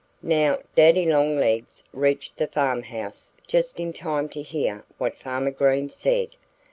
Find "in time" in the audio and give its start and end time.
3.79-4.29